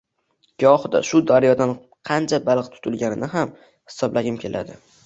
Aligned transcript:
Gohida 0.63 1.01
shu 1.09 1.21
daryodan 1.33 1.75
qancha 2.13 2.41
baliq 2.49 2.73
tutilganini 2.79 3.35
ham 3.39 3.57
hisoblagim 3.69 4.47
keladi. 4.47 4.83